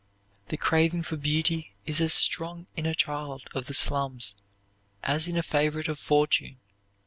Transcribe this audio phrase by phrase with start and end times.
[0.47, 4.33] The craving for beauty is as strong in a child of the slums
[5.03, 6.57] as in a favorite of fortune.